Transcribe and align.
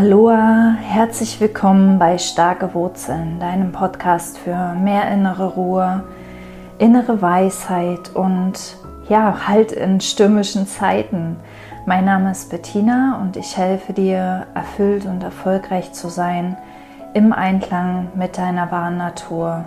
Aloha, 0.00 0.76
herzlich 0.80 1.40
willkommen 1.40 1.98
bei 1.98 2.18
Starke 2.18 2.72
Wurzeln, 2.72 3.40
deinem 3.40 3.72
Podcast 3.72 4.38
für 4.38 4.74
mehr 4.74 5.10
innere 5.10 5.54
Ruhe, 5.54 6.04
innere 6.78 7.20
Weisheit 7.20 8.14
und 8.14 8.76
ja, 9.08 9.48
halt 9.48 9.72
in 9.72 10.00
stürmischen 10.00 10.68
Zeiten. 10.68 11.34
Mein 11.84 12.04
Name 12.04 12.30
ist 12.30 12.48
Bettina 12.48 13.18
und 13.20 13.36
ich 13.36 13.56
helfe 13.56 13.92
dir, 13.92 14.46
erfüllt 14.54 15.04
und 15.04 15.24
erfolgreich 15.24 15.92
zu 15.92 16.08
sein 16.08 16.56
im 17.12 17.32
Einklang 17.32 18.06
mit 18.14 18.38
deiner 18.38 18.70
wahren 18.70 18.98
Natur, 18.98 19.64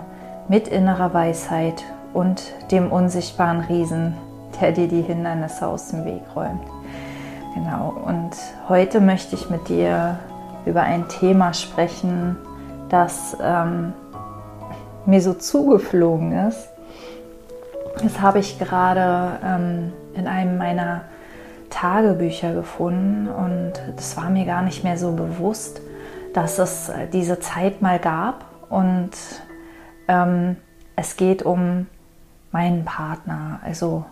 mit 0.48 0.66
innerer 0.66 1.12
Weisheit 1.12 1.84
und 2.14 2.42
dem 2.70 2.90
unsichtbaren 2.90 3.60
Riesen, 3.60 4.14
der 4.62 4.72
dir 4.72 4.88
die 4.88 5.02
Hindernisse 5.02 5.66
aus 5.66 5.88
dem 5.88 6.06
Weg 6.06 6.22
räumt. 6.34 6.62
Genau, 7.54 7.92
und 8.06 8.30
heute 8.70 9.00
möchte 9.00 9.36
ich 9.36 9.50
mit 9.50 9.68
dir 9.68 10.18
über 10.66 10.82
ein 10.82 11.08
Thema 11.08 11.54
sprechen, 11.54 12.36
das 12.88 13.36
ähm, 13.42 13.92
mir 15.06 15.20
so 15.20 15.34
zugeflogen 15.34 16.32
ist. 16.48 16.68
Das 18.02 18.20
habe 18.20 18.38
ich 18.38 18.58
gerade 18.58 19.38
ähm, 19.44 19.92
in 20.14 20.26
einem 20.26 20.58
meiner 20.58 21.02
Tagebücher 21.70 22.52
gefunden 22.54 23.28
und 23.28 23.72
das 23.96 24.16
war 24.16 24.28
mir 24.30 24.44
gar 24.44 24.62
nicht 24.62 24.84
mehr 24.84 24.98
so 24.98 25.12
bewusst, 25.12 25.80
dass 26.34 26.58
es 26.58 26.90
diese 27.12 27.40
Zeit 27.40 27.82
mal 27.82 27.98
gab 27.98 28.44
und 28.68 29.10
ähm, 30.08 30.56
es 30.96 31.16
geht 31.16 31.42
um 31.42 31.86
meinen 32.50 32.84
Partner, 32.84 33.60
also 33.64 34.04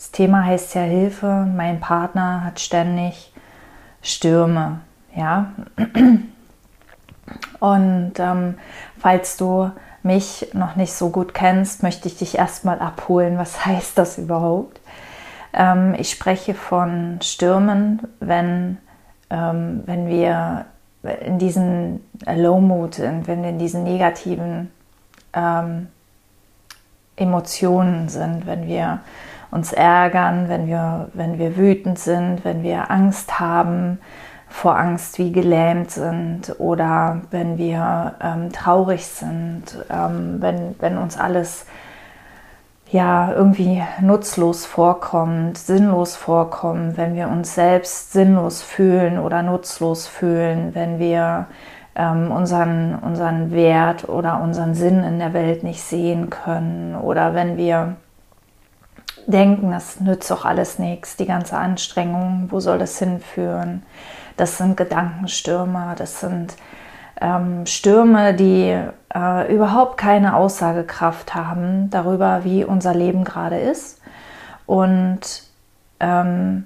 das 0.00 0.12
Thema 0.12 0.46
heißt 0.46 0.76
ja 0.76 0.80
Hilfe. 0.80 1.46
Mein 1.54 1.78
Partner 1.78 2.42
hat 2.42 2.58
ständig 2.58 3.34
Stürme, 4.00 4.80
ja. 5.14 5.52
Und 7.60 8.12
ähm, 8.18 8.54
falls 8.98 9.36
du 9.36 9.70
mich 10.02 10.48
noch 10.54 10.76
nicht 10.76 10.94
so 10.94 11.10
gut 11.10 11.34
kennst, 11.34 11.82
möchte 11.82 12.08
ich 12.08 12.16
dich 12.16 12.38
erstmal 12.38 12.80
abholen. 12.80 13.38
Was 13.38 13.64
heißt 13.66 13.98
das 13.98 14.18
überhaupt? 14.18 14.80
Ähm, 15.52 15.94
ich 15.98 16.10
spreche 16.10 16.54
von 16.54 17.18
Stürmen, 17.22 18.00
wenn, 18.20 18.78
ähm, 19.30 19.82
wenn 19.86 20.08
wir 20.08 20.66
in 21.24 21.38
diesen 21.38 22.04
Low 22.26 22.60
Mood 22.60 22.96
sind, 22.96 23.26
wenn 23.26 23.42
wir 23.42 23.50
in 23.50 23.58
diesen 23.58 23.84
negativen 23.84 24.70
ähm, 25.32 25.88
Emotionen 27.16 28.08
sind, 28.08 28.46
wenn 28.46 28.66
wir 28.66 29.00
uns 29.50 29.72
ärgern, 29.72 30.48
wenn 30.48 30.68
wir, 30.68 31.10
wenn 31.14 31.38
wir 31.38 31.56
wütend 31.56 31.98
sind, 31.98 32.44
wenn 32.44 32.62
wir 32.62 32.90
Angst 32.90 33.40
haben, 33.40 33.98
vor 34.50 34.76
Angst 34.76 35.18
wie 35.18 35.32
gelähmt 35.32 35.92
sind 35.92 36.56
oder 36.58 37.22
wenn 37.30 37.56
wir 37.56 38.14
ähm, 38.20 38.52
traurig 38.52 39.06
sind, 39.06 39.64
ähm, 39.88 40.36
wenn, 40.40 40.74
wenn 40.80 40.98
uns 40.98 41.16
alles 41.16 41.64
ja 42.90 43.32
irgendwie 43.32 43.82
nutzlos 44.02 44.66
vorkommt, 44.66 45.56
sinnlos 45.56 46.16
vorkommt, 46.16 46.96
wenn 46.96 47.14
wir 47.14 47.28
uns 47.28 47.54
selbst 47.54 48.12
sinnlos 48.12 48.60
fühlen 48.60 49.18
oder 49.18 49.42
nutzlos 49.42 50.08
fühlen, 50.08 50.74
wenn 50.74 50.98
wir 50.98 51.46
ähm, 51.94 52.32
unseren, 52.32 52.96
unseren 52.96 53.52
Wert 53.52 54.08
oder 54.08 54.42
unseren 54.42 54.74
Sinn 54.74 55.04
in 55.04 55.20
der 55.20 55.32
Welt 55.32 55.62
nicht 55.62 55.82
sehen 55.82 56.28
können 56.28 56.96
oder 56.96 57.34
wenn 57.34 57.56
wir 57.56 57.94
denken, 59.26 59.70
das 59.70 60.00
nützt 60.00 60.30
doch 60.30 60.44
alles 60.44 60.80
nichts, 60.80 61.16
die 61.16 61.26
ganze 61.26 61.56
Anstrengung, 61.56 62.48
wo 62.50 62.58
soll 62.58 62.78
das 62.78 62.98
hinführen? 62.98 63.84
Das 64.40 64.56
sind 64.56 64.78
Gedankenstürme, 64.78 65.94
das 65.98 66.20
sind 66.20 66.56
ähm, 67.20 67.66
Stürme, 67.66 68.32
die 68.32 68.74
äh, 69.14 69.54
überhaupt 69.54 69.98
keine 69.98 70.34
Aussagekraft 70.34 71.34
haben 71.34 71.90
darüber, 71.90 72.42
wie 72.42 72.64
unser 72.64 72.94
Leben 72.94 73.24
gerade 73.24 73.58
ist 73.58 74.00
und 74.64 75.20
ähm, 76.00 76.64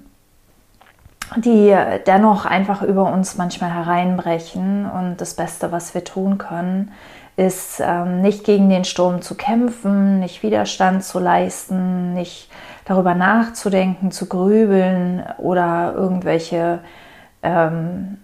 die 1.35 1.75
dennoch 2.07 2.45
einfach 2.45 2.81
über 2.81 3.11
uns 3.11 3.35
manchmal 3.35 3.73
hereinbrechen. 3.73 4.89
Und 4.89 5.17
das 5.19 5.33
Beste, 5.33 5.73
was 5.73 5.93
wir 5.93 6.05
tun 6.05 6.37
können, 6.37 6.93
ist 7.35 7.81
ähm, 7.83 8.21
nicht 8.21 8.45
gegen 8.45 8.69
den 8.69 8.85
Sturm 8.85 9.21
zu 9.21 9.35
kämpfen, 9.35 10.21
nicht 10.21 10.43
Widerstand 10.43 11.03
zu 11.03 11.19
leisten, 11.19 12.13
nicht 12.13 12.49
darüber 12.85 13.15
nachzudenken, 13.15 14.11
zu 14.11 14.27
grübeln 14.27 15.25
oder 15.39 15.93
irgendwelche 15.93 16.79
ähm, 17.45 18.17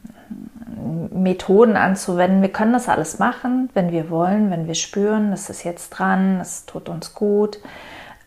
Methoden 1.14 1.78
anzuwenden. 1.78 2.42
Wir 2.42 2.52
können 2.52 2.74
das 2.74 2.90
alles 2.90 3.20
machen, 3.20 3.70
wenn 3.74 3.92
wir 3.92 4.10
wollen, 4.10 4.50
wenn 4.50 4.68
wir 4.68 4.76
spüren, 4.76 5.32
das 5.32 5.50
ist 5.50 5.64
jetzt 5.64 5.92
dran, 5.92 6.40
es 6.42 6.66
tut 6.66 6.90
uns 6.90 7.14
gut. 7.14 7.60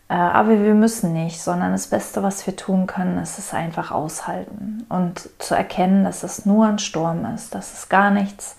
Äh, 0.07 0.13
aber 0.13 0.61
wir 0.63 0.73
müssen 0.73 1.13
nicht, 1.13 1.41
sondern 1.41 1.71
das 1.71 1.87
Beste, 1.87 2.23
was 2.23 2.45
wir 2.47 2.55
tun 2.55 2.87
können, 2.87 3.17
ist 3.17 3.39
es 3.39 3.53
einfach 3.53 3.91
aushalten 3.91 4.85
und 4.89 5.29
zu 5.39 5.55
erkennen, 5.55 6.03
dass 6.03 6.23
es 6.23 6.45
nur 6.45 6.65
ein 6.67 6.79
Sturm 6.79 7.25
ist, 7.33 7.55
dass 7.55 7.73
es 7.73 7.89
gar 7.89 8.11
nichts 8.11 8.55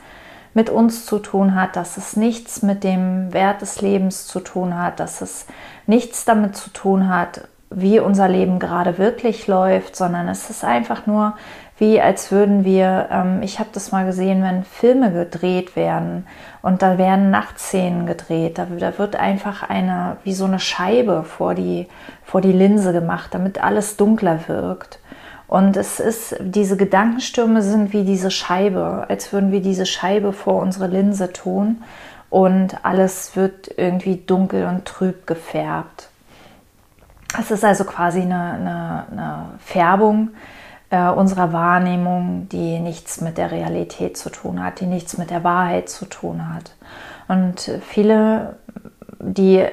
mit 0.54 0.70
uns 0.70 1.04
zu 1.04 1.18
tun 1.18 1.54
hat, 1.54 1.76
dass 1.76 1.96
es 1.96 2.16
nichts 2.16 2.62
mit 2.62 2.82
dem 2.82 3.32
Wert 3.32 3.60
des 3.60 3.80
Lebens 3.80 4.26
zu 4.26 4.40
tun 4.40 4.76
hat, 4.76 5.00
dass 5.00 5.20
es 5.20 5.46
nichts 5.86 6.24
damit 6.24 6.56
zu 6.56 6.70
tun 6.70 7.08
hat, 7.08 7.46
wie 7.70 8.00
unser 8.00 8.28
Leben 8.28 8.58
gerade 8.58 8.96
wirklich 8.96 9.46
läuft, 9.46 9.96
sondern 9.96 10.28
es 10.28 10.48
ist 10.48 10.64
einfach 10.64 11.06
nur 11.06 11.34
wie 11.78 12.00
als 12.00 12.32
würden 12.32 12.64
wir, 12.64 13.08
ähm, 13.10 13.42
ich 13.42 13.58
habe 13.58 13.68
das 13.72 13.92
mal 13.92 14.06
gesehen, 14.06 14.42
wenn 14.42 14.64
Filme 14.64 15.12
gedreht 15.12 15.76
werden 15.76 16.26
und 16.62 16.82
da 16.82 16.96
werden 16.96 17.30
Nachtszenen 17.30 18.06
gedreht, 18.06 18.58
da, 18.58 18.66
da, 18.78 18.98
wird 18.98 19.16
einfach 19.16 19.68
eine, 19.68 20.16
wie 20.24 20.32
so 20.32 20.46
eine 20.46 20.58
Scheibe 20.58 21.22
vor 21.24 21.54
die, 21.54 21.86
vor 22.24 22.40
die 22.40 22.52
Linse 22.52 22.92
gemacht, 22.92 23.34
damit 23.34 23.62
alles 23.62 23.96
dunkler 23.96 24.48
wirkt. 24.48 25.00
Und 25.48 25.76
es 25.76 26.00
ist, 26.00 26.36
diese 26.40 26.76
Gedankenstürme 26.76 27.62
sind 27.62 27.92
wie 27.92 28.04
diese 28.04 28.30
Scheibe, 28.30 29.06
als 29.08 29.32
würden 29.32 29.52
wir 29.52 29.60
diese 29.60 29.86
Scheibe 29.86 30.32
vor 30.32 30.60
unsere 30.60 30.88
Linse 30.88 31.32
tun 31.32 31.84
und 32.30 32.84
alles 32.84 33.36
wird 33.36 33.70
irgendwie 33.76 34.16
dunkel 34.16 34.66
und 34.66 34.86
trüb 34.86 35.26
gefärbt. 35.26 36.08
Es 37.38 37.50
ist 37.50 37.64
also 37.64 37.84
quasi 37.84 38.22
eine, 38.22 38.52
eine, 38.54 39.04
eine 39.12 39.44
Färbung 39.60 40.30
äh, 40.90 41.08
unserer 41.08 41.52
Wahrnehmung, 41.52 42.48
die 42.50 42.78
nichts 42.78 43.20
mit 43.20 43.38
der 43.38 43.50
Realität 43.50 44.16
zu 44.16 44.30
tun 44.30 44.62
hat, 44.62 44.80
die 44.80 44.86
nichts 44.86 45.18
mit 45.18 45.30
der 45.30 45.44
Wahrheit 45.44 45.88
zu 45.88 46.06
tun 46.06 46.54
hat. 46.54 46.74
Und 47.28 47.70
viele, 47.82 48.56
die 49.20 49.64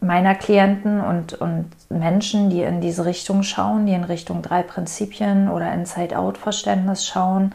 meiner 0.00 0.34
Klienten 0.34 1.00
und, 1.00 1.34
und 1.34 1.70
Menschen, 1.88 2.50
die 2.50 2.62
in 2.62 2.80
diese 2.80 3.04
Richtung 3.04 3.42
schauen, 3.42 3.86
die 3.86 3.94
in 3.94 4.04
Richtung 4.04 4.42
drei 4.42 4.62
Prinzipien 4.62 5.48
oder 5.50 5.72
Inside-Out-Verständnis 5.72 7.06
schauen, 7.06 7.54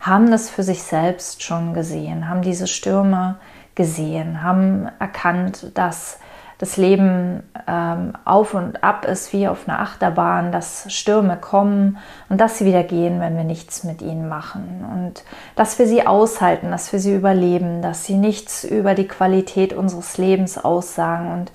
haben 0.00 0.30
das 0.30 0.50
für 0.50 0.62
sich 0.62 0.82
selbst 0.82 1.42
schon 1.42 1.72
gesehen, 1.72 2.28
haben 2.28 2.42
diese 2.42 2.66
Stürme 2.66 3.36
gesehen, 3.74 4.42
haben 4.42 4.88
erkannt, 4.98 5.70
dass 5.74 6.18
das 6.58 6.76
Leben 6.76 7.42
ähm, 7.66 8.12
auf 8.24 8.54
und 8.54 8.84
ab 8.84 9.04
ist 9.04 9.32
wie 9.32 9.48
auf 9.48 9.68
einer 9.68 9.80
Achterbahn, 9.80 10.52
dass 10.52 10.92
Stürme 10.92 11.36
kommen 11.36 11.98
und 12.28 12.40
dass 12.40 12.58
sie 12.58 12.64
wieder 12.64 12.84
gehen, 12.84 13.20
wenn 13.20 13.36
wir 13.36 13.44
nichts 13.44 13.84
mit 13.84 14.02
ihnen 14.02 14.28
machen. 14.28 14.84
Und 14.92 15.24
dass 15.56 15.78
wir 15.78 15.86
sie 15.86 16.06
aushalten, 16.06 16.70
dass 16.70 16.92
wir 16.92 17.00
sie 17.00 17.14
überleben, 17.14 17.82
dass 17.82 18.04
sie 18.04 18.16
nichts 18.16 18.64
über 18.64 18.94
die 18.94 19.08
Qualität 19.08 19.72
unseres 19.72 20.16
Lebens 20.16 20.56
aussagen 20.56 21.32
und 21.32 21.52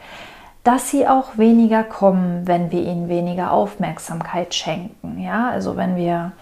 dass 0.63 0.89
sie 0.89 1.07
auch 1.07 1.37
weniger 1.37 1.83
kommen, 1.83 2.45
wenn 2.45 2.71
wir 2.71 2.83
ihnen 2.83 3.07
weniger 3.07 3.51
Aufmerksamkeit 3.51 4.53
schenken. 4.53 5.19
Ja, 5.19 5.49
also 5.49 5.77
wenn 5.77 5.95
wir 5.95 6.33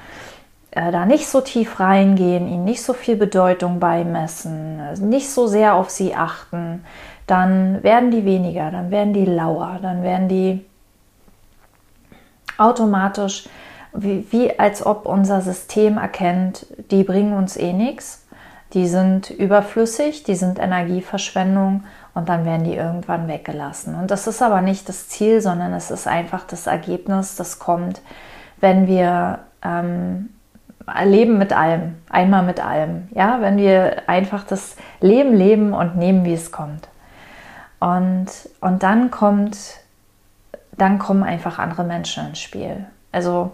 äh, 0.78 0.92
da 0.92 1.06
nicht 1.06 1.28
so 1.28 1.42
tief 1.42 1.80
reingehen, 1.80 2.48
ihnen 2.48 2.64
nicht 2.64 2.84
so 2.84 2.94
viel 2.94 3.16
Bedeutung 3.16 3.80
beimessen, 3.80 4.94
nicht 5.10 5.30
so 5.30 5.48
sehr 5.48 5.74
auf 5.74 5.90
sie 5.90 6.14
achten, 6.14 6.86
dann 7.26 7.82
werden 7.82 8.12
die 8.12 8.26
weniger, 8.26 8.70
dann 8.70 8.92
werden 8.92 9.12
die 9.12 9.26
lauer, 9.26 9.80
dann 9.82 10.04
werden 10.04 10.30
die 10.30 10.64
automatisch, 12.60 13.50
wie, 13.94 14.28
wie 14.30 14.60
als 14.60 14.86
ob 14.86 15.08
unser 15.08 15.42
System 15.42 15.98
erkennt, 15.98 16.68
die 16.92 17.04
bringen 17.04 17.34
uns 17.34 17.58
eh 17.58 17.74
nichts, 17.74 18.28
die 18.74 18.88
sind 18.88 19.32
überflüssig, 19.32 20.24
die 20.24 20.36
sind 20.36 20.60
Energieverschwendung 20.60 21.86
und 22.14 22.30
dann 22.30 22.46
werden 22.46 22.66
die 22.66 22.76
irgendwann 22.76 23.28
weggelassen. 23.28 23.96
Und 23.96 24.12
das 24.12 24.28
ist 24.28 24.44
aber 24.44 24.62
nicht 24.62 24.88
das 24.90 25.10
Ziel, 25.10 25.42
sondern 25.42 25.74
es 25.74 25.90
ist 25.90 26.06
einfach 26.06 26.46
das 26.46 26.68
Ergebnis, 26.68 27.36
das 27.36 27.58
kommt, 27.58 28.02
wenn 28.60 28.86
wir 28.86 29.40
ähm, 29.64 30.30
leben 31.04 31.38
mit 31.38 31.54
allem, 31.54 31.96
einmal 32.10 32.44
mit 32.44 32.64
allem. 32.64 33.10
Ja, 33.12 33.42
wenn 33.42 33.58
wir 33.58 34.04
einfach 34.08 34.44
das 34.44 34.76
Leben 35.02 35.34
leben 35.34 35.74
und 35.74 35.98
nehmen, 35.98 36.26
wie 36.26 36.34
es 36.34 36.52
kommt. 36.52 36.88
Und, 37.80 38.28
und 38.62 38.84
dann 38.84 39.12
kommt, 39.12 39.58
dann 40.78 41.00
kommen 41.00 41.24
einfach 41.24 41.60
andere 41.60 41.84
Menschen 41.84 42.28
ins 42.28 42.40
Spiel. 42.40 42.86
Also 43.12 43.52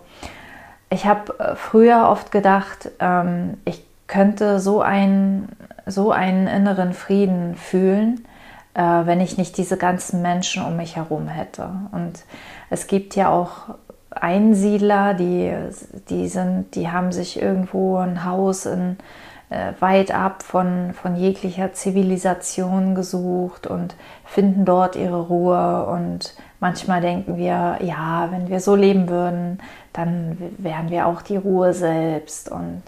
ich 0.90 1.06
habe 1.06 1.38
äh, 1.40 1.56
früher 1.56 2.08
oft 2.10 2.32
gedacht, 2.32 2.90
ähm, 3.00 3.58
ich 3.66 3.84
könnte 4.08 4.60
so, 4.60 4.82
ein, 4.82 5.50
so 5.86 6.12
einen 6.12 6.48
inneren 6.48 6.94
Frieden 6.94 7.56
fühlen, 7.56 8.26
äh, 8.76 8.82
wenn 8.82 9.20
ich 9.20 9.38
nicht 9.38 9.58
diese 9.58 9.78
ganzen 9.78 10.22
Menschen 10.22 10.64
um 10.64 10.78
mich 10.78 10.96
herum 10.96 11.28
hätte. 11.28 11.70
Und 11.92 12.24
es 12.70 12.88
gibt 12.88 13.16
ja 13.16 13.30
auch 13.30 13.76
Einsiedler, 14.16 15.14
die, 15.14 15.54
die, 16.10 16.28
sind, 16.28 16.76
die 16.76 16.90
haben 16.90 17.12
sich 17.12 17.42
irgendwo 17.42 17.98
ein 17.98 18.26
Haus 18.26 18.66
in, 18.66 18.98
äh, 19.54 19.74
weit 19.80 20.12
ab 20.12 20.42
von, 20.42 20.94
von 20.94 21.16
jeglicher 21.16 21.74
Zivilisation 21.74 22.96
gesucht 22.96 23.68
und 23.68 23.96
finden 24.26 24.66
dort 24.66 24.96
ihre 24.96 25.22
Ruhe. 25.22 25.86
Und 25.86 26.36
manchmal 26.60 27.02
denken 27.02 27.38
wir, 27.38 27.78
ja, 27.82 28.30
wenn 28.32 28.50
wir 28.50 28.60
so 28.60 28.76
leben 28.76 29.10
würden, 29.10 29.60
dann 29.94 30.38
wären 30.58 30.90
wir 30.90 31.06
auch 31.06 31.22
die 31.22 31.38
Ruhe 31.38 31.74
selbst. 31.74 32.50
Und, 32.50 32.82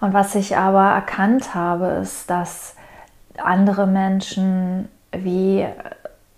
und 0.00 0.12
was 0.12 0.36
ich 0.36 0.56
aber 0.56 0.90
erkannt 0.90 1.56
habe, 1.56 1.86
ist, 2.02 2.30
dass 2.30 2.76
andere 3.36 3.86
Menschen 3.88 4.88
wie, 5.10 5.66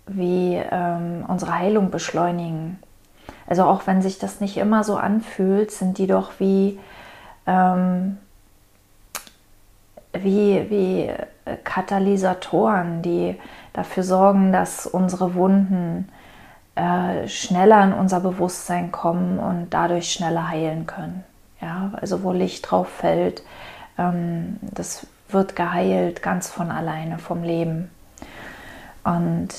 wie 0.07 0.55
ähm, 0.55 1.25
unsere 1.27 1.59
Heilung 1.59 1.91
beschleunigen. 1.91 2.79
Also 3.47 3.63
auch 3.63 3.87
wenn 3.87 4.01
sich 4.01 4.19
das 4.19 4.39
nicht 4.39 4.57
immer 4.57 4.83
so 4.83 4.95
anfühlt, 4.95 5.71
sind 5.71 5.97
die 5.97 6.07
doch 6.07 6.31
wie, 6.39 6.79
ähm, 7.47 8.17
wie, 10.13 10.69
wie 10.69 11.11
Katalysatoren, 11.63 13.01
die 13.01 13.35
dafür 13.73 14.03
sorgen, 14.03 14.51
dass 14.51 14.85
unsere 14.87 15.35
Wunden 15.35 16.09
äh, 16.75 17.27
schneller 17.27 17.83
in 17.83 17.93
unser 17.93 18.19
Bewusstsein 18.19 18.91
kommen 18.91 19.39
und 19.39 19.69
dadurch 19.71 20.11
schneller 20.11 20.49
heilen 20.49 20.85
können. 20.85 21.23
Ja, 21.61 21.91
also 21.99 22.23
wo 22.23 22.31
Licht 22.31 22.69
drauf 22.69 22.87
fällt, 22.89 23.43
ähm, 23.97 24.57
das 24.61 25.05
wird 25.29 25.55
geheilt 25.55 26.21
ganz 26.21 26.49
von 26.49 26.71
alleine 26.71 27.19
vom 27.19 27.43
Leben. 27.43 27.91
Und 29.03 29.49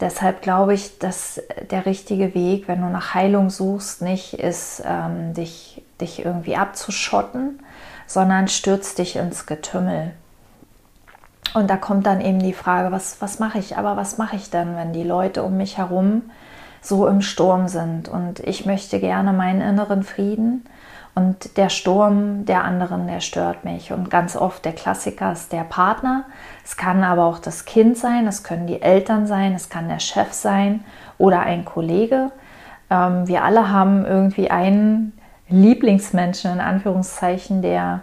deshalb 0.00 0.42
glaube 0.42 0.74
ich, 0.74 0.98
dass 0.98 1.40
der 1.70 1.86
richtige 1.86 2.34
Weg, 2.34 2.68
wenn 2.68 2.80
du 2.80 2.88
nach 2.88 3.14
Heilung 3.14 3.50
suchst, 3.50 4.02
nicht 4.02 4.34
ist, 4.34 4.82
ähm, 4.84 5.34
dich, 5.34 5.82
dich 6.00 6.24
irgendwie 6.24 6.56
abzuschotten, 6.56 7.60
sondern 8.06 8.48
stürzt 8.48 8.98
dich 8.98 9.16
ins 9.16 9.46
Getümmel. 9.46 10.12
Und 11.54 11.70
da 11.70 11.76
kommt 11.76 12.06
dann 12.06 12.20
eben 12.20 12.40
die 12.40 12.52
Frage, 12.52 12.92
was, 12.92 13.20
was 13.20 13.38
mache 13.38 13.58
ich? 13.58 13.76
Aber 13.76 13.96
was 13.96 14.18
mache 14.18 14.36
ich 14.36 14.50
dann, 14.50 14.76
wenn 14.76 14.92
die 14.92 15.02
Leute 15.02 15.42
um 15.42 15.56
mich 15.56 15.78
herum 15.78 16.22
so 16.82 17.06
im 17.06 17.22
Sturm 17.22 17.68
sind? 17.68 18.08
Und 18.08 18.40
ich 18.40 18.66
möchte 18.66 19.00
gerne 19.00 19.32
meinen 19.32 19.62
inneren 19.62 20.02
Frieden 20.02 20.64
und 21.18 21.56
der 21.56 21.68
Sturm 21.68 22.44
der 22.44 22.62
anderen, 22.62 23.08
der 23.08 23.18
stört 23.18 23.64
mich. 23.64 23.92
Und 23.92 24.08
ganz 24.08 24.36
oft 24.36 24.64
der 24.64 24.72
Klassiker 24.72 25.32
ist 25.32 25.52
der 25.52 25.64
Partner. 25.64 26.24
Es 26.64 26.76
kann 26.76 27.02
aber 27.02 27.24
auch 27.24 27.40
das 27.40 27.64
Kind 27.64 27.98
sein, 27.98 28.28
es 28.28 28.44
können 28.44 28.68
die 28.68 28.80
Eltern 28.80 29.26
sein, 29.26 29.52
es 29.52 29.68
kann 29.68 29.88
der 29.88 29.98
Chef 29.98 30.32
sein 30.32 30.84
oder 31.18 31.40
ein 31.40 31.64
Kollege. 31.64 32.30
Ähm, 32.88 33.26
wir 33.26 33.42
alle 33.42 33.68
haben 33.68 34.06
irgendwie 34.06 34.48
einen 34.48 35.12
Lieblingsmenschen 35.48 36.52
in 36.52 36.60
Anführungszeichen, 36.60 37.62
der 37.62 38.02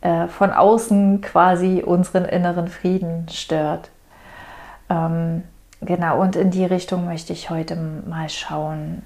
äh, 0.00 0.26
von 0.26 0.50
außen 0.50 1.20
quasi 1.20 1.84
unseren 1.86 2.24
inneren 2.24 2.66
Frieden 2.66 3.28
stört. 3.28 3.90
Ähm, 4.88 5.44
genau, 5.82 6.20
und 6.20 6.34
in 6.34 6.50
die 6.50 6.64
Richtung 6.64 7.06
möchte 7.06 7.32
ich 7.32 7.48
heute 7.48 7.76
mal 7.76 8.28
schauen. 8.28 9.02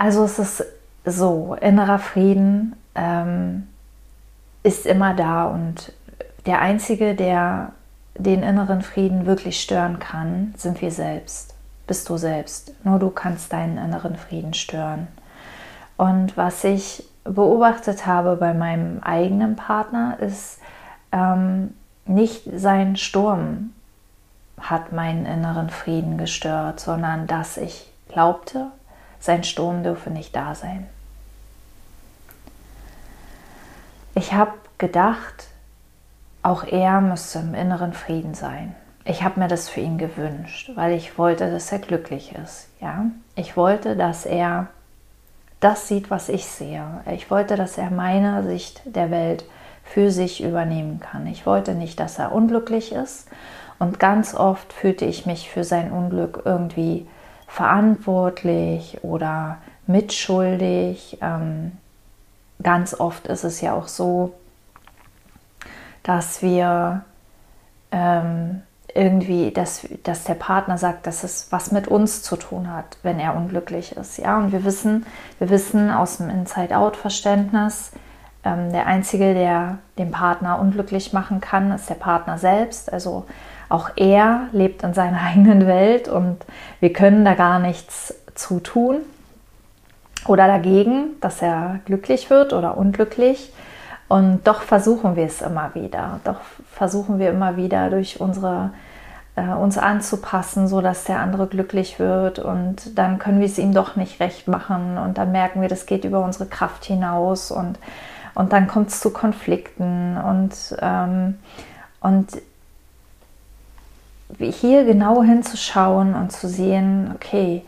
Also 0.00 0.24
es 0.24 0.38
ist 0.38 0.64
so, 1.04 1.54
innerer 1.60 1.98
Frieden 1.98 2.74
ähm, 2.94 3.68
ist 4.62 4.86
immer 4.86 5.12
da 5.12 5.44
und 5.44 5.92
der 6.46 6.62
Einzige, 6.62 7.14
der 7.14 7.72
den 8.14 8.42
inneren 8.42 8.80
Frieden 8.80 9.26
wirklich 9.26 9.60
stören 9.60 9.98
kann, 9.98 10.54
sind 10.56 10.80
wir 10.80 10.90
selbst. 10.90 11.54
Bist 11.86 12.08
du 12.08 12.16
selbst. 12.16 12.72
Nur 12.82 12.98
du 12.98 13.10
kannst 13.10 13.52
deinen 13.52 13.76
inneren 13.76 14.16
Frieden 14.16 14.54
stören. 14.54 15.06
Und 15.98 16.34
was 16.34 16.64
ich 16.64 17.04
beobachtet 17.24 18.06
habe 18.06 18.36
bei 18.36 18.54
meinem 18.54 19.02
eigenen 19.02 19.54
Partner, 19.54 20.16
ist 20.18 20.60
ähm, 21.12 21.74
nicht 22.06 22.44
sein 22.56 22.96
Sturm 22.96 23.74
hat 24.58 24.92
meinen 24.92 25.26
inneren 25.26 25.68
Frieden 25.68 26.16
gestört, 26.16 26.80
sondern 26.80 27.26
dass 27.26 27.58
ich 27.58 27.90
glaubte, 28.08 28.68
sein 29.20 29.44
Sturm 29.44 29.82
dürfe 29.82 30.10
nicht 30.10 30.34
da 30.34 30.54
sein. 30.54 30.86
Ich 34.14 34.32
habe 34.32 34.52
gedacht, 34.78 35.46
auch 36.42 36.64
er 36.64 37.00
müsste 37.00 37.38
im 37.38 37.54
inneren 37.54 37.92
Frieden 37.92 38.34
sein. 38.34 38.74
Ich 39.04 39.22
habe 39.22 39.40
mir 39.40 39.48
das 39.48 39.68
für 39.68 39.80
ihn 39.80 39.98
gewünscht, 39.98 40.72
weil 40.74 40.92
ich 40.92 41.16
wollte, 41.18 41.50
dass 41.50 41.70
er 41.72 41.78
glücklich 41.78 42.34
ist. 42.34 42.68
Ja, 42.80 43.06
ich 43.34 43.56
wollte, 43.56 43.96
dass 43.96 44.26
er 44.26 44.68
das 45.60 45.88
sieht, 45.88 46.10
was 46.10 46.28
ich 46.28 46.46
sehe. 46.46 46.84
Ich 47.10 47.30
wollte, 47.30 47.56
dass 47.56 47.76
er 47.76 47.90
meine 47.90 48.42
Sicht 48.44 48.82
der 48.84 49.10
Welt 49.10 49.44
für 49.84 50.10
sich 50.10 50.42
übernehmen 50.42 51.00
kann. 51.00 51.26
Ich 51.26 51.46
wollte 51.46 51.74
nicht, 51.74 52.00
dass 52.00 52.18
er 52.18 52.32
unglücklich 52.32 52.92
ist. 52.92 53.28
Und 53.78 53.98
ganz 53.98 54.34
oft 54.34 54.72
fühlte 54.72 55.04
ich 55.04 55.26
mich 55.26 55.50
für 55.50 55.64
sein 55.64 55.90
Unglück 55.90 56.42
irgendwie 56.44 57.06
verantwortlich 57.50 58.98
oder 59.02 59.58
mitschuldig. 59.86 61.18
Ähm, 61.20 61.72
ganz 62.62 62.94
oft 62.98 63.26
ist 63.26 63.44
es 63.44 63.60
ja 63.60 63.74
auch 63.74 63.88
so, 63.88 64.32
dass 66.04 66.42
wir 66.42 67.04
ähm, 67.90 68.62
irgendwie, 68.94 69.50
dass, 69.50 69.86
dass 70.04 70.24
der 70.24 70.34
Partner 70.34 70.78
sagt, 70.78 71.06
dass 71.06 71.24
es 71.24 71.50
was 71.50 71.72
mit 71.72 71.88
uns 71.88 72.22
zu 72.22 72.36
tun 72.36 72.72
hat, 72.72 72.98
wenn 73.02 73.18
er 73.18 73.34
unglücklich 73.34 73.96
ist. 73.96 74.18
Ja, 74.18 74.38
und 74.38 74.52
wir 74.52 74.64
wissen, 74.64 75.04
wir 75.38 75.50
wissen 75.50 75.90
aus 75.90 76.18
dem 76.18 76.30
Inside-Out-Verständnis, 76.30 77.90
ähm, 78.44 78.72
der 78.72 78.86
Einzige, 78.86 79.34
der 79.34 79.78
den 79.98 80.12
Partner 80.12 80.60
unglücklich 80.60 81.12
machen 81.12 81.40
kann, 81.40 81.72
ist 81.72 81.90
der 81.90 81.94
Partner 81.94 82.38
selbst. 82.38 82.92
Also 82.92 83.26
auch 83.70 83.90
er 83.96 84.48
lebt 84.52 84.82
in 84.82 84.92
seiner 84.92 85.20
eigenen 85.26 85.66
Welt 85.66 86.08
und 86.08 86.44
wir 86.80 86.92
können 86.92 87.24
da 87.24 87.34
gar 87.34 87.58
nichts 87.58 88.14
zu 88.34 88.60
tun 88.60 88.98
oder 90.26 90.46
dagegen, 90.46 91.18
dass 91.22 91.40
er 91.40 91.80
glücklich 91.86 92.28
wird 92.28 92.52
oder 92.52 92.76
unglücklich. 92.76 93.52
Und 94.08 94.46
doch 94.46 94.62
versuchen 94.62 95.16
wir 95.16 95.24
es 95.24 95.40
immer 95.40 95.74
wieder. 95.74 96.20
Doch 96.24 96.40
versuchen 96.70 97.18
wir 97.18 97.30
immer 97.30 97.56
wieder 97.56 97.90
durch 97.90 98.20
unsere 98.20 98.70
äh, 99.36 99.52
uns 99.54 99.78
anzupassen, 99.78 100.68
so 100.68 100.80
dass 100.80 101.04
der 101.04 101.20
andere 101.20 101.46
glücklich 101.46 101.98
wird 101.98 102.38
und 102.38 102.98
dann 102.98 103.18
können 103.18 103.38
wir 103.38 103.46
es 103.46 103.58
ihm 103.58 103.72
doch 103.72 103.96
nicht 103.96 104.20
recht 104.20 104.48
machen 104.48 104.98
und 104.98 105.18
dann 105.18 105.32
merken 105.32 105.60
wir, 105.60 105.68
das 105.68 105.86
geht 105.86 106.04
über 106.04 106.24
unsere 106.24 106.46
Kraft 106.46 106.84
hinaus 106.84 107.50
und, 107.50 107.78
und 108.34 108.52
dann 108.52 108.66
kommt 108.66 108.88
es 108.88 109.00
zu 109.00 109.12
Konflikten 109.12 110.16
und, 110.16 110.76
ähm, 110.80 111.38
und 112.00 112.26
hier 114.40 114.84
genau 114.84 115.22
hinzuschauen 115.22 116.14
und 116.14 116.32
zu 116.32 116.48
sehen, 116.48 117.12
okay, 117.14 117.64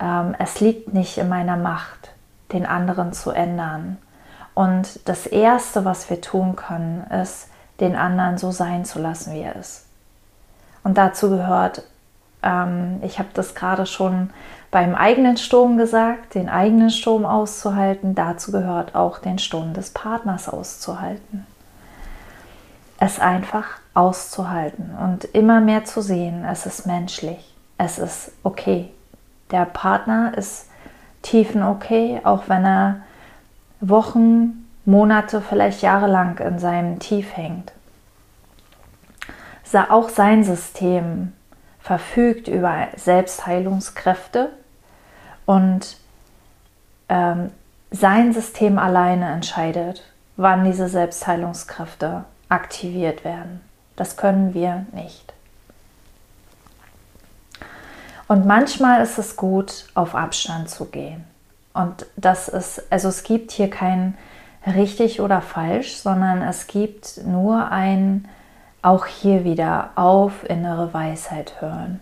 ähm, 0.00 0.34
es 0.38 0.60
liegt 0.60 0.94
nicht 0.94 1.18
in 1.18 1.28
meiner 1.28 1.56
Macht, 1.56 2.12
den 2.52 2.66
anderen 2.66 3.12
zu 3.12 3.30
ändern. 3.30 3.98
Und 4.54 5.00
das 5.06 5.26
Erste, 5.26 5.84
was 5.84 6.08
wir 6.08 6.20
tun 6.20 6.56
können, 6.56 7.04
ist, 7.10 7.48
den 7.80 7.94
anderen 7.94 8.38
so 8.38 8.50
sein 8.52 8.84
zu 8.84 8.98
lassen, 8.98 9.34
wie 9.34 9.42
er 9.42 9.56
ist. 9.56 9.84
Und 10.82 10.96
dazu 10.96 11.28
gehört, 11.28 11.82
ähm, 12.42 13.00
ich 13.02 13.18
habe 13.18 13.28
das 13.34 13.54
gerade 13.54 13.86
schon 13.86 14.30
beim 14.70 14.94
eigenen 14.94 15.36
Sturm 15.36 15.76
gesagt, 15.76 16.34
den 16.34 16.48
eigenen 16.48 16.90
Sturm 16.90 17.24
auszuhalten. 17.24 18.14
Dazu 18.14 18.52
gehört 18.52 18.94
auch 18.94 19.18
den 19.18 19.38
Sturm 19.38 19.74
des 19.74 19.90
Partners 19.90 20.48
auszuhalten. 20.48 21.46
Es 22.98 23.20
einfach 23.20 23.66
auszuhalten 23.96 24.94
und 25.02 25.24
immer 25.24 25.60
mehr 25.60 25.84
zu 25.84 26.02
sehen, 26.02 26.44
es 26.44 26.66
ist 26.66 26.86
menschlich, 26.86 27.54
es 27.78 27.98
ist 27.98 28.32
okay. 28.42 28.90
Der 29.50 29.64
Partner 29.64 30.36
ist 30.36 30.68
tiefen 31.22 31.62
okay, 31.62 32.20
auch 32.24 32.44
wenn 32.48 32.64
er 32.64 33.00
Wochen, 33.80 34.68
Monate, 34.84 35.40
vielleicht 35.40 35.82
jahrelang 35.82 36.38
in 36.38 36.58
seinem 36.58 36.98
Tief 36.98 37.36
hängt. 37.36 37.72
Auch 39.90 40.08
sein 40.08 40.44
System 40.44 41.32
verfügt 41.80 42.48
über 42.48 42.88
Selbstheilungskräfte 42.96 44.50
und 45.44 45.98
ähm, 47.08 47.50
sein 47.90 48.32
System 48.32 48.78
alleine 48.78 49.30
entscheidet, 49.32 50.02
wann 50.36 50.64
diese 50.64 50.88
Selbstheilungskräfte 50.88 52.24
aktiviert 52.48 53.24
werden. 53.24 53.60
Das 53.96 54.16
können 54.16 54.54
wir 54.54 54.86
nicht. 54.92 55.32
Und 58.28 58.44
manchmal 58.44 59.02
ist 59.02 59.18
es 59.18 59.36
gut, 59.36 59.86
auf 59.94 60.14
Abstand 60.14 60.68
zu 60.68 60.86
gehen. 60.86 61.24
Und 61.72 62.06
das 62.16 62.48
ist, 62.48 62.82
also 62.90 63.08
es 63.08 63.22
gibt 63.22 63.52
hier 63.52 63.70
kein 63.70 64.16
richtig 64.66 65.20
oder 65.20 65.40
falsch, 65.40 65.96
sondern 65.96 66.42
es 66.42 66.66
gibt 66.66 67.20
nur 67.24 67.70
ein, 67.70 68.28
auch 68.82 69.06
hier 69.06 69.44
wieder 69.44 69.90
auf 69.94 70.48
innere 70.48 70.92
Weisheit 70.92 71.60
hören. 71.60 72.00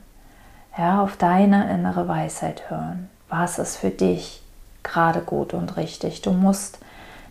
Ja, 0.77 1.03
auf 1.03 1.17
deine 1.17 1.73
innere 1.73 2.09
Weisheit 2.09 2.71
hören. 2.71 3.11
Was 3.29 3.59
ist 3.59 3.77
für 3.77 3.91
dich 3.91 4.43
gerade 4.83 5.21
gut 5.21 5.55
und 5.55 5.77
richtig? 5.77 6.23
Du 6.23 6.33
musst 6.33 6.79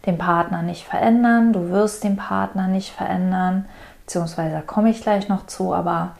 den 0.05 0.17
Partner 0.17 0.61
nicht 0.61 0.85
verändern, 0.85 1.53
du 1.53 1.69
wirst 1.69 2.03
den 2.03 2.17
Partner 2.17 2.67
nicht 2.67 2.91
verändern, 2.91 3.65
beziehungsweise 4.13 4.61
komme 4.61 4.91
ich 4.91 5.01
gleich 5.01 5.27
noch 5.27 5.47
zu, 5.47 5.73
aber 5.73 6.11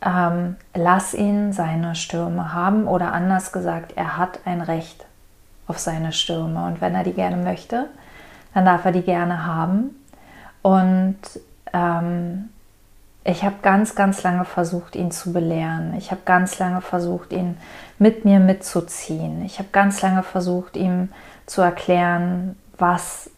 ähm, 0.00 0.54
lass 0.72 1.12
ihn 1.12 1.52
seine 1.52 1.96
Stürme 1.96 2.54
haben 2.54 2.86
oder 2.86 3.12
anders 3.12 3.50
gesagt, 3.50 3.94
er 3.96 4.18
hat 4.18 4.38
ein 4.44 4.60
Recht 4.60 5.04
auf 5.66 5.80
seine 5.80 6.12
Stürme 6.12 6.64
und 6.66 6.80
wenn 6.80 6.94
er 6.94 7.02
die 7.02 7.12
gerne 7.12 7.38
möchte, 7.38 7.86
dann 8.54 8.66
darf 8.66 8.84
er 8.84 8.92
die 8.92 9.02
gerne 9.02 9.44
haben. 9.44 9.96
Und 10.62 11.16
ähm, 11.72 12.50
ich 13.24 13.42
habe 13.42 13.56
ganz, 13.62 13.96
ganz 13.96 14.22
lange 14.22 14.44
versucht, 14.44 14.94
ihn 14.94 15.10
zu 15.10 15.32
belehren. 15.32 15.92
Ich 15.98 16.12
habe 16.12 16.20
ganz 16.24 16.60
lange 16.60 16.82
versucht, 16.82 17.32
ihn 17.32 17.56
mit 17.98 18.24
mir 18.24 18.38
mitzuziehen. 18.38 19.44
Ich 19.44 19.58
habe 19.58 19.70
ganz 19.72 20.02
lange 20.02 20.22
versucht, 20.22 20.76
ihm 20.76 21.08
zu 21.46 21.62
erklären, 21.62 22.56
was 22.78 23.30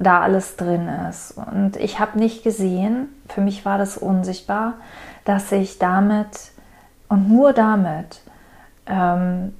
da 0.00 0.20
alles 0.20 0.56
drin 0.56 0.88
ist. 0.88 1.32
Und 1.32 1.76
ich 1.76 2.00
habe 2.00 2.18
nicht 2.18 2.42
gesehen, 2.42 3.08
für 3.28 3.42
mich 3.42 3.64
war 3.64 3.78
das 3.78 3.96
unsichtbar, 3.96 4.74
dass 5.24 5.52
ich 5.52 5.78
damit 5.78 6.50
und 7.08 7.28
nur 7.28 7.52
damit 7.52 8.20
ähm, 8.86 9.54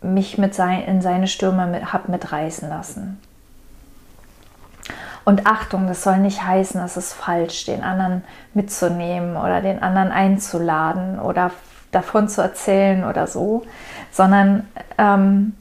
mich 0.00 0.38
mit 0.38 0.54
sein, 0.54 0.82
in 0.84 1.02
seine 1.02 1.28
Stürme 1.28 1.66
mit, 1.66 1.92
habe 1.92 2.10
mitreißen 2.10 2.68
lassen. 2.68 3.20
Und 5.24 5.46
Achtung, 5.46 5.86
das 5.86 6.02
soll 6.02 6.18
nicht 6.18 6.42
heißen, 6.42 6.80
es 6.80 6.96
ist 6.96 7.12
falsch, 7.12 7.66
den 7.66 7.82
anderen 7.82 8.24
mitzunehmen 8.54 9.36
oder 9.36 9.60
den 9.60 9.82
anderen 9.82 10.10
einzuladen 10.10 11.20
oder 11.20 11.50
davon 11.92 12.28
zu 12.28 12.40
erzählen 12.40 13.04
oder 13.04 13.26
so, 13.26 13.64
sondern 14.10 14.66
ähm, 14.96 15.52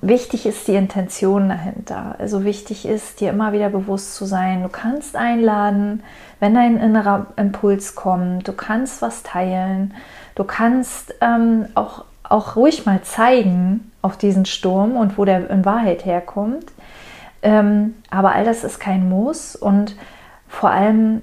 wichtig 0.00 0.46
ist 0.46 0.68
die 0.68 0.74
Intention 0.74 1.48
dahinter. 1.48 2.16
Also 2.18 2.44
wichtig 2.44 2.86
ist, 2.86 3.20
dir 3.20 3.30
immer 3.30 3.52
wieder 3.52 3.70
bewusst 3.70 4.14
zu 4.14 4.24
sein, 4.24 4.62
du 4.62 4.68
kannst 4.68 5.16
einladen, 5.16 6.02
wenn 6.38 6.56
ein 6.56 6.78
innerer 6.78 7.26
Impuls 7.36 7.94
kommt, 7.94 8.48
du 8.48 8.52
kannst 8.52 9.02
was 9.02 9.22
teilen, 9.22 9.94
du 10.34 10.44
kannst 10.44 11.14
ähm, 11.20 11.66
auch, 11.74 12.04
auch 12.22 12.56
ruhig 12.56 12.86
mal 12.86 13.02
zeigen 13.02 13.92
auf 14.02 14.16
diesen 14.16 14.46
Sturm 14.46 14.96
und 14.96 15.18
wo 15.18 15.24
der 15.24 15.50
in 15.50 15.64
Wahrheit 15.64 16.04
herkommt. 16.04 16.66
Ähm, 17.42 17.94
aber 18.10 18.32
all 18.32 18.44
das 18.44 18.64
ist 18.64 18.80
kein 18.80 19.08
Muss 19.08 19.56
und 19.56 19.96
vor 20.48 20.70
allem 20.70 21.22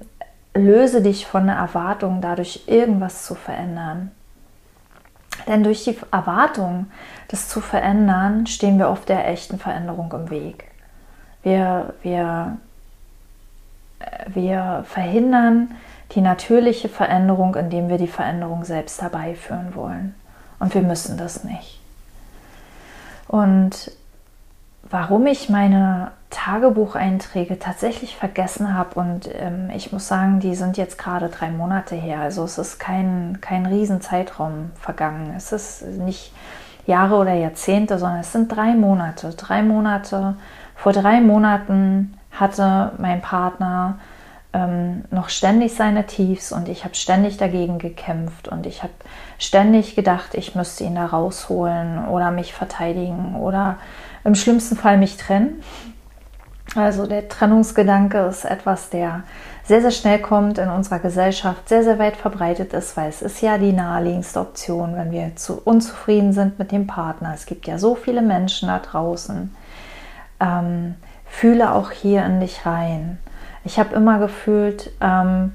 löse 0.54 1.02
dich 1.02 1.26
von 1.26 1.46
der 1.46 1.56
Erwartung, 1.56 2.20
dadurch 2.20 2.64
irgendwas 2.66 3.24
zu 3.24 3.34
verändern. 3.34 4.10
Denn 5.48 5.64
durch 5.64 5.84
die 5.84 5.98
Erwartung, 6.12 6.86
das 7.28 7.48
zu 7.48 7.60
verändern, 7.60 8.46
stehen 8.46 8.78
wir 8.78 8.90
oft 8.90 9.08
der 9.08 9.26
echten 9.26 9.58
Veränderung 9.58 10.12
im 10.12 10.30
Weg. 10.30 10.70
Wir, 11.42 11.94
wir, 12.02 12.58
wir 14.26 14.84
verhindern 14.86 15.74
die 16.12 16.20
natürliche 16.20 16.90
Veränderung, 16.90 17.54
indem 17.54 17.88
wir 17.88 17.96
die 17.96 18.08
Veränderung 18.08 18.64
selbst 18.64 19.00
herbeiführen 19.00 19.74
wollen. 19.74 20.14
Und 20.58 20.74
wir 20.74 20.82
müssen 20.82 21.16
das 21.16 21.44
nicht. 21.44 21.80
Und 23.26 23.92
warum 24.82 25.26
ich 25.26 25.48
meine 25.48 26.12
Tagebucheinträge 26.30 27.58
tatsächlich 27.58 28.16
vergessen 28.16 28.74
habe 28.74 29.00
und 29.00 29.30
ähm, 29.34 29.70
ich 29.74 29.92
muss 29.92 30.08
sagen, 30.08 30.40
die 30.40 30.54
sind 30.54 30.76
jetzt 30.76 30.98
gerade 30.98 31.28
drei 31.28 31.50
Monate 31.50 31.94
her. 31.94 32.20
Also 32.20 32.44
es 32.44 32.58
ist 32.58 32.78
kein, 32.78 33.38
kein 33.40 33.64
Riesenzeitraum 33.64 34.70
vergangen. 34.78 35.32
Es 35.36 35.52
ist 35.52 35.82
nicht 35.82 36.32
Jahre 36.86 37.16
oder 37.16 37.32
Jahrzehnte, 37.34 37.98
sondern 37.98 38.20
es 38.20 38.32
sind 38.32 38.48
drei 38.48 38.74
Monate. 38.74 39.30
Drei 39.30 39.62
Monate. 39.62 40.36
Vor 40.74 40.92
drei 40.92 41.20
Monaten 41.20 42.18
hatte 42.30 42.92
mein 42.98 43.22
Partner 43.22 43.98
ähm, 44.52 45.04
noch 45.10 45.28
ständig 45.28 45.74
seine 45.74 46.06
Tiefs 46.06 46.52
und 46.52 46.68
ich 46.68 46.84
habe 46.84 46.94
ständig 46.94 47.36
dagegen 47.36 47.78
gekämpft 47.78 48.48
und 48.48 48.66
ich 48.66 48.82
habe 48.82 48.92
ständig 49.38 49.94
gedacht, 49.94 50.34
ich 50.34 50.54
müsste 50.54 50.84
ihn 50.84 50.94
da 50.94 51.06
rausholen 51.06 52.06
oder 52.08 52.30
mich 52.30 52.54
verteidigen 52.54 53.36
oder 53.36 53.76
im 54.24 54.34
schlimmsten 54.34 54.76
Fall 54.76 54.96
mich 54.96 55.16
trennen. 55.16 55.62
Also 56.78 57.06
der 57.06 57.28
Trennungsgedanke 57.28 58.18
ist 58.18 58.44
etwas, 58.44 58.88
der 58.90 59.24
sehr, 59.64 59.82
sehr 59.82 59.90
schnell 59.90 60.20
kommt 60.20 60.58
in 60.58 60.68
unserer 60.68 60.98
Gesellschaft, 60.98 61.68
sehr, 61.68 61.82
sehr 61.82 61.98
weit 61.98 62.16
verbreitet 62.16 62.72
ist, 62.72 62.96
weil 62.96 63.08
es 63.08 63.20
ist 63.20 63.42
ja 63.42 63.58
die 63.58 63.72
naheliegendste 63.72 64.40
Option, 64.40 64.96
wenn 64.96 65.10
wir 65.10 65.36
zu 65.36 65.60
unzufrieden 65.62 66.32
sind 66.32 66.58
mit 66.58 66.72
dem 66.72 66.86
Partner. 66.86 67.32
Es 67.34 67.46
gibt 67.46 67.66
ja 67.66 67.78
so 67.78 67.94
viele 67.94 68.22
Menschen 68.22 68.68
da 68.68 68.78
draußen. 68.78 69.54
Ähm, 70.40 70.94
fühle 71.26 71.72
auch 71.72 71.90
hier 71.90 72.24
in 72.24 72.40
dich 72.40 72.64
rein. 72.64 73.18
Ich 73.64 73.78
habe 73.78 73.94
immer 73.94 74.18
gefühlt, 74.20 74.90
ähm, 75.00 75.54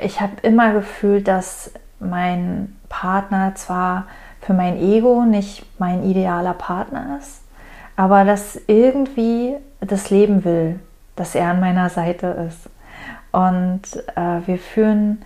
ich 0.00 0.20
habe 0.20 0.32
immer 0.42 0.72
gefühlt, 0.72 1.28
dass 1.28 1.70
mein 2.00 2.76
Partner 2.88 3.54
zwar 3.54 4.06
für 4.40 4.52
mein 4.52 4.76
Ego 4.76 5.24
nicht 5.24 5.64
mein 5.78 6.04
idealer 6.04 6.54
Partner 6.54 7.18
ist, 7.20 7.42
aber 7.96 8.24
dass 8.24 8.60
irgendwie 8.66 9.56
das 9.80 10.10
Leben 10.10 10.44
will, 10.44 10.80
dass 11.16 11.34
er 11.34 11.50
an 11.50 11.60
meiner 11.60 11.88
Seite 11.88 12.26
ist. 12.48 12.68
Und 13.32 13.82
äh, 14.16 14.46
wir 14.46 14.58
führen 14.58 15.22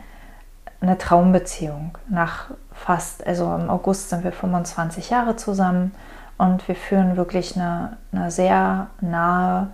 eine 0.81 0.99
Traumbeziehung. 0.99 1.97
Nach 2.09 2.51
fast, 2.73 3.27
also 3.27 3.55
im 3.55 3.71
August 3.71 4.11
sind 4.11 4.25
wir 4.25 4.33
25 4.33 5.11
Jahre 5.11 5.37
zusammen 5.37 5.93
und 6.39 6.67
wir 6.67 6.75
führen 6.75 7.17
wirklich 7.17 7.57
eine, 7.57 7.97
eine 8.13 8.31
sehr 8.31 8.89
nahe, 9.01 9.69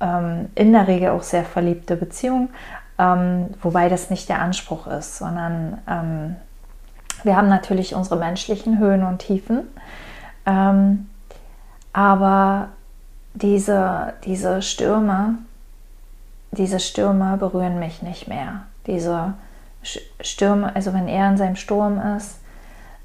ähm, 0.00 0.48
in 0.54 0.72
der 0.72 0.88
Regel 0.88 1.10
auch 1.10 1.22
sehr 1.22 1.44
verliebte 1.44 1.96
Beziehung, 1.96 2.48
ähm, 2.98 3.50
wobei 3.60 3.88
das 3.88 4.08
nicht 4.08 4.28
der 4.28 4.40
Anspruch 4.40 4.86
ist, 4.86 5.18
sondern 5.18 5.78
ähm, 5.88 6.36
wir 7.22 7.36
haben 7.36 7.48
natürlich 7.48 7.94
unsere 7.94 8.16
menschlichen 8.16 8.78
Höhen 8.78 9.02
und 9.02 9.18
Tiefen. 9.18 9.68
Ähm, 10.46 11.08
aber 11.92 12.68
diese, 13.34 14.14
diese 14.24 14.62
Stürme, 14.62 15.36
diese 16.52 16.80
Stürme 16.80 17.36
berühren 17.36 17.78
mich 17.78 18.02
nicht 18.02 18.28
mehr. 18.28 18.62
Diese 18.86 19.34
Stürme, 20.20 20.74
also 20.74 20.94
wenn 20.94 21.08
er 21.08 21.28
in 21.28 21.36
seinem 21.36 21.56
Sturm 21.56 22.00
ist, 22.16 22.38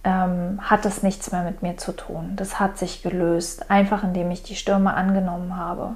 ähm, 0.04 0.60
hat 0.62 0.86
das 0.86 1.04
nichts 1.04 1.32
mehr 1.32 1.44
mit 1.44 1.62
mir 1.62 1.78
zu 1.78 1.92
tun. 1.92 2.34
Das 2.36 2.60
hat 2.60 2.78
sich 2.78 3.02
gelöst, 3.02 3.70
einfach 3.70 4.04
indem 4.04 4.32
ich 4.32 4.44
die 4.44 4.56
Stürme 4.56 4.94
angenommen 4.94 5.58
habe. 5.58 5.96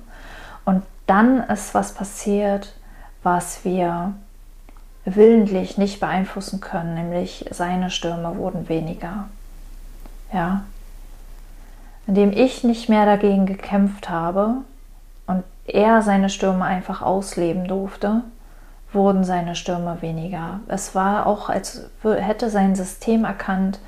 Und 0.66 0.84
dann 1.06 1.42
ist 1.50 1.74
was 1.74 1.94
passiert, 1.94 2.76
was 3.22 3.64
wir 3.64 4.14
willentlich 5.06 5.78
nicht 5.78 6.00
beeinflussen 6.00 6.60
können, 6.60 6.96
nämlich 6.96 7.46
seine 7.52 7.90
Stürme 7.90 8.38
wurden 8.38 8.70
weniger. 8.70 9.26
Ja, 10.32 10.64
indem 12.08 12.32
ich 12.32 12.64
nicht 12.64 12.90
mehr 12.90 13.06
dagegen 13.06 13.46
gekämpft 13.46 14.10
habe 14.10 14.56
und 15.28 15.44
er 15.66 16.02
seine 16.02 16.30
Stürme 16.30 16.66
einfach 16.66 17.02
ausleben 17.02 17.68
durfte, 17.68 18.24
wurden 18.92 19.24
seine 19.24 19.56
Stürme 19.56 20.02
weniger. 20.02 20.60
Es 20.68 20.94
war 20.96 21.26
auch, 21.26 21.50
als 21.50 21.90
hätte 22.04 22.50
sein 22.50 22.76
System 22.76 23.26
erkannt, 23.26 23.80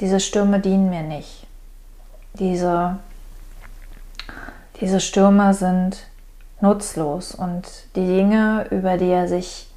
diese 0.00 0.20
Stürme 0.20 0.60
dienen 0.60 0.90
mir 0.90 1.02
nicht. 1.02 1.46
Diese, 2.34 2.98
diese 4.80 5.00
Stürme 5.00 5.54
sind 5.54 6.06
nutzlos 6.60 7.34
und 7.34 7.66
die 7.96 8.06
Dinge, 8.06 8.66
über 8.70 8.96
die 8.96 9.08
er 9.08 9.28
sich 9.28 9.70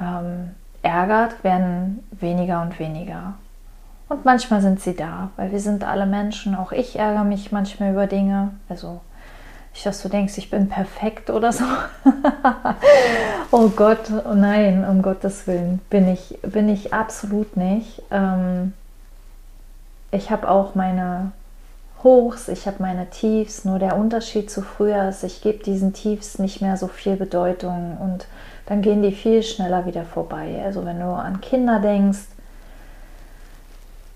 ähm, 0.00 0.54
ärgert, 0.82 1.42
werden 1.44 2.06
weniger 2.12 2.62
und 2.62 2.78
weniger. 2.78 3.34
Und 4.08 4.24
manchmal 4.24 4.60
sind 4.60 4.80
sie 4.80 4.94
da, 4.94 5.30
weil 5.36 5.50
wir 5.50 5.60
sind 5.60 5.84
alle 5.84 6.06
Menschen. 6.06 6.54
Auch 6.54 6.72
ich 6.72 6.98
ärgere 6.98 7.24
mich 7.24 7.50
manchmal 7.50 7.92
über 7.92 8.06
Dinge. 8.06 8.52
Also 8.68 9.00
nicht, 9.72 9.84
dass 9.84 10.00
du 10.02 10.08
denkst, 10.08 10.38
ich 10.38 10.48
bin 10.48 10.68
perfekt 10.68 11.28
oder 11.28 11.52
so. 11.52 11.64
oh 13.50 13.68
Gott, 13.68 14.10
oh 14.24 14.34
nein, 14.34 14.86
um 14.88 15.02
Gottes 15.02 15.46
Willen 15.46 15.80
bin 15.90 16.08
ich, 16.08 16.38
bin 16.42 16.68
ich 16.68 16.94
absolut 16.94 17.56
nicht. 17.56 18.00
Ähm, 18.10 18.72
ich 20.12 20.30
habe 20.30 20.48
auch 20.48 20.74
meine 20.76 21.32
Hochs, 22.04 22.48
ich 22.48 22.66
habe 22.66 22.76
meine 22.80 23.10
Tiefs. 23.10 23.64
Nur 23.64 23.80
der 23.80 23.96
Unterschied 23.96 24.50
zu 24.50 24.62
früher 24.62 25.08
ist, 25.08 25.24
ich 25.24 25.42
gebe 25.42 25.62
diesen 25.64 25.92
Tiefs 25.92 26.38
nicht 26.38 26.62
mehr 26.62 26.76
so 26.76 26.86
viel 26.86 27.16
Bedeutung 27.16 27.98
und 28.00 28.26
dann 28.66 28.82
gehen 28.82 29.02
die 29.02 29.12
viel 29.12 29.42
schneller 29.42 29.84
wieder 29.84 30.04
vorbei. 30.04 30.62
Also 30.64 30.84
wenn 30.84 31.00
du 31.00 31.06
an 31.06 31.40
Kinder 31.40 31.80
denkst, 31.80 32.20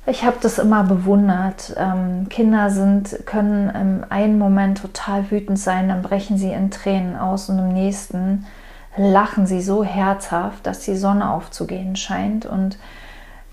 ich 0.06 0.24
habe 0.24 0.38
das 0.40 0.58
immer 0.58 0.84
bewundert. 0.84 1.74
Ähm, 1.76 2.28
Kinder 2.28 2.70
sind, 2.70 3.26
können 3.26 3.70
im 3.70 4.04
einen 4.08 4.38
Moment 4.38 4.78
total 4.80 5.30
wütend 5.30 5.58
sein, 5.58 5.88
dann 5.88 6.02
brechen 6.02 6.38
sie 6.38 6.52
in 6.52 6.70
Tränen 6.70 7.16
aus 7.16 7.48
und 7.48 7.58
im 7.58 7.72
nächsten 7.72 8.46
lachen 8.96 9.46
sie 9.46 9.62
so 9.62 9.84
herzhaft, 9.84 10.66
dass 10.66 10.80
die 10.80 10.96
Sonne 10.96 11.30
aufzugehen 11.30 11.96
scheint. 11.96 12.46
Und 12.46 12.78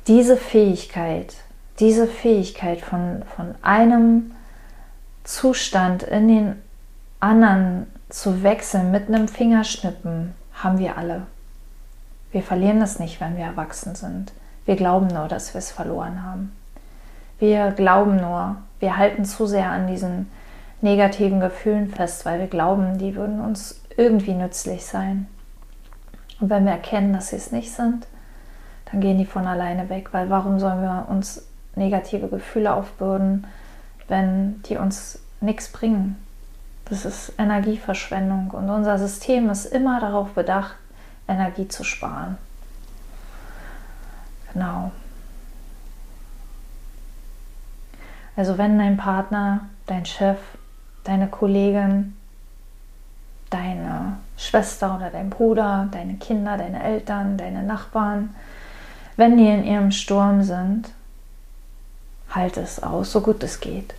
diese 0.07 0.37
Fähigkeit, 0.37 1.35
diese 1.79 2.07
Fähigkeit 2.07 2.81
von, 2.81 3.23
von 3.35 3.55
einem 3.61 4.31
Zustand 5.23 6.03
in 6.03 6.27
den 6.27 6.55
anderen 7.19 7.87
zu 8.09 8.41
wechseln 8.41 8.91
mit 8.91 9.09
einem 9.09 9.27
Fingerschnippen, 9.27 10.33
haben 10.53 10.79
wir 10.79 10.97
alle. 10.97 11.27
Wir 12.31 12.41
verlieren 12.41 12.79
das 12.79 12.99
nicht, 12.99 13.21
wenn 13.21 13.37
wir 13.37 13.45
erwachsen 13.45 13.95
sind. 13.95 14.31
Wir 14.67 14.75
glauben 14.75 15.07
nur, 15.07 15.29
dass 15.29 15.53
wir 15.53 15.59
es 15.59 15.71
verloren 15.71 16.23
haben. 16.23 16.51
Wir 17.39 17.71
glauben 17.71 18.17
nur, 18.17 18.57
wir 18.79 18.97
halten 18.97 19.23
zu 19.23 19.47
sehr 19.47 19.71
an 19.71 19.87
diesen 19.87 20.29
negativen 20.81 21.39
Gefühlen 21.39 21.87
fest, 21.87 22.25
weil 22.25 22.41
wir 22.41 22.47
glauben, 22.47 22.97
die 22.97 23.15
würden 23.15 23.39
uns 23.39 23.81
irgendwie 23.95 24.33
nützlich 24.33 24.85
sein. 24.85 25.27
Und 26.41 26.49
wenn 26.49 26.65
wir 26.65 26.73
erkennen, 26.73 27.13
dass 27.13 27.29
sie 27.29 27.37
es 27.37 27.53
nicht 27.53 27.71
sind, 27.71 28.07
dann 28.91 28.99
gehen 28.99 29.17
die 29.17 29.25
von 29.25 29.47
alleine 29.47 29.89
weg, 29.89 30.09
weil 30.11 30.29
warum 30.29 30.59
sollen 30.59 30.81
wir 30.81 31.07
uns 31.09 31.47
negative 31.75 32.27
Gefühle 32.27 32.73
aufbürden, 32.73 33.47
wenn 34.09 34.61
die 34.63 34.75
uns 34.75 35.19
nichts 35.39 35.71
bringen? 35.71 36.17
Das 36.89 37.05
ist 37.05 37.31
Energieverschwendung 37.37 38.51
und 38.51 38.69
unser 38.69 38.99
System 38.99 39.49
ist 39.49 39.65
immer 39.65 40.01
darauf 40.01 40.31
bedacht, 40.31 40.75
Energie 41.25 41.69
zu 41.69 41.85
sparen. 41.85 42.37
Genau. 44.57 44.91
Also 48.35 48.57
wenn 48.57 48.79
dein 48.79 48.97
Partner, 48.97 49.69
dein 49.85 50.03
Chef, 50.03 50.39
deine 51.03 51.27
Kollegin, 51.27 52.17
deine 53.51 54.17
Schwester 54.35 54.95
oder 54.95 55.11
dein 55.11 55.29
Bruder, 55.29 55.87
deine 55.91 56.15
Kinder, 56.15 56.57
deine 56.57 56.81
Eltern, 56.81 57.37
deine 57.37 57.61
Nachbarn, 57.61 58.33
wenn 59.15 59.37
die 59.37 59.47
in 59.47 59.63
ihrem 59.63 59.91
Sturm 59.91 60.41
sind, 60.41 60.89
halte 62.31 62.61
es 62.61 62.81
aus, 62.81 63.11
so 63.11 63.21
gut 63.21 63.43
es 63.43 63.59
geht. 63.59 63.93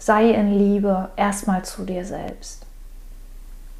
Sei 0.00 0.30
in 0.30 0.58
Liebe 0.58 1.10
erstmal 1.14 1.64
zu 1.64 1.84
dir 1.84 2.04
selbst. 2.04 2.66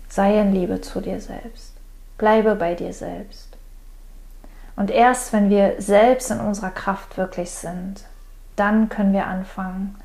Sei 0.09 0.41
in 0.41 0.55
Liebe 0.55 0.81
zu 0.81 1.01
dir 1.01 1.21
selbst. 1.21 1.73
Bleibe 2.19 2.55
bei 2.55 2.77
dir 2.77 2.93
selbst. 2.93 3.54
Und 4.77 4.91
erst 4.91 5.33
wenn 5.33 5.51
wir 5.51 5.75
selbst 5.79 6.31
in 6.31 6.41
unserer 6.41 6.71
Kraft 6.71 7.17
wirklich 7.17 7.51
sind, 7.51 8.05
dann 8.57 8.89
können 8.89 9.13
wir 9.13 9.27
anfangen, 9.27 9.97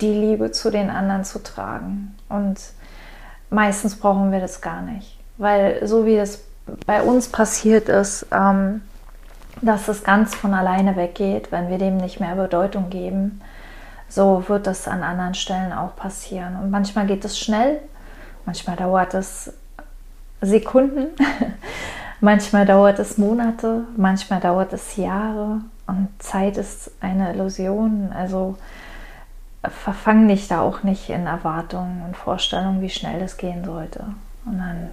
die 0.00 0.12
Liebe 0.12 0.50
zu 0.50 0.70
den 0.70 0.90
anderen 0.90 1.24
zu 1.24 1.42
tragen. 1.42 2.16
Und 2.28 2.60
meistens 3.50 3.96
brauchen 3.96 4.32
wir 4.32 4.40
das 4.40 4.60
gar 4.60 4.80
nicht, 4.82 5.18
weil 5.38 5.86
so 5.86 6.06
wie 6.06 6.16
es 6.16 6.44
bei 6.86 7.02
uns 7.02 7.28
passiert 7.28 7.88
ist, 7.88 8.26
ähm, 8.32 8.82
dass 9.60 9.88
es 9.88 10.02
ganz 10.02 10.34
von 10.34 10.52
alleine 10.54 10.96
weggeht, 10.96 11.52
wenn 11.52 11.68
wir 11.68 11.78
dem 11.78 11.96
nicht 11.98 12.20
mehr 12.20 12.34
Bedeutung 12.34 12.90
geben, 12.90 13.40
so 14.08 14.44
wird 14.48 14.66
das 14.66 14.88
an 14.88 15.02
anderen 15.02 15.34
Stellen 15.34 15.72
auch 15.72 15.94
passieren. 15.96 16.56
Und 16.56 16.70
manchmal 16.70 17.06
geht 17.06 17.24
es 17.24 17.38
schnell, 17.38 17.80
manchmal 18.46 18.76
dauert 18.76 19.14
es 19.14 19.52
Sekunden. 20.40 21.08
Manchmal 22.20 22.66
dauert 22.66 22.98
es 22.98 23.18
Monate, 23.18 23.84
manchmal 23.96 24.40
dauert 24.40 24.72
es 24.72 24.96
Jahre 24.96 25.60
und 25.86 26.08
Zeit 26.18 26.56
ist 26.56 26.90
eine 27.00 27.34
Illusion. 27.34 28.12
Also 28.14 28.56
verfang 29.62 30.28
dich 30.28 30.48
da 30.48 30.60
auch 30.60 30.82
nicht 30.82 31.10
in 31.10 31.26
Erwartungen 31.26 32.02
und 32.06 32.16
Vorstellungen, 32.16 32.80
wie 32.80 32.90
schnell 32.90 33.20
es 33.22 33.36
gehen 33.36 33.64
sollte. 33.64 34.04
Und 34.46 34.58
dann 34.58 34.90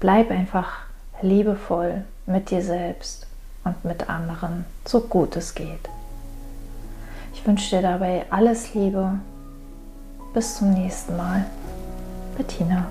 bleib 0.00 0.30
einfach 0.30 0.78
liebevoll 1.22 2.04
mit 2.26 2.50
dir 2.50 2.62
selbst 2.62 3.26
und 3.64 3.84
mit 3.84 4.08
anderen, 4.08 4.64
so 4.84 5.00
gut 5.00 5.36
es 5.36 5.54
geht. 5.54 5.88
Ich 7.34 7.46
wünsche 7.46 7.76
dir 7.76 7.82
dabei 7.82 8.26
alles 8.30 8.74
Liebe. 8.74 9.12
Bis 10.34 10.56
zum 10.56 10.72
nächsten 10.72 11.16
Mal. 11.16 11.44
Bettina. 12.36 12.86